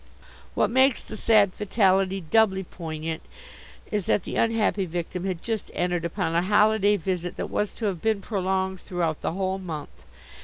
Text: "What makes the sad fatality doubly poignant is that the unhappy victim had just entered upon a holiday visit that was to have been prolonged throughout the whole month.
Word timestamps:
"What 0.55 0.71
makes 0.71 1.03
the 1.03 1.15
sad 1.15 1.53
fatality 1.53 2.21
doubly 2.21 2.63
poignant 2.63 3.21
is 3.91 4.07
that 4.07 4.23
the 4.23 4.35
unhappy 4.35 4.87
victim 4.87 5.25
had 5.25 5.43
just 5.43 5.69
entered 5.75 6.05
upon 6.05 6.33
a 6.33 6.41
holiday 6.41 6.97
visit 6.97 7.37
that 7.37 7.51
was 7.51 7.71
to 7.75 7.85
have 7.85 8.01
been 8.01 8.19
prolonged 8.19 8.79
throughout 8.81 9.21
the 9.21 9.33
whole 9.33 9.59
month. 9.59 10.05